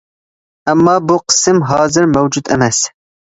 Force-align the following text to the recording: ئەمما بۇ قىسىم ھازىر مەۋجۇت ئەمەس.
ئەمما 0.71 0.95
بۇ 1.11 1.17
قىسىم 1.33 1.61
ھازىر 1.73 2.09
مەۋجۇت 2.17 2.53
ئەمەس. 2.57 2.81